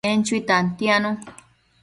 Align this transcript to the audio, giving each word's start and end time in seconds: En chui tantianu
En 0.09 0.19
chui 0.27 0.39
tantianu 0.51 1.09